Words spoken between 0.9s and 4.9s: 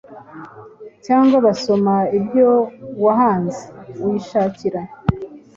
cyangwa basoma ibyo wahanze. Uyishakira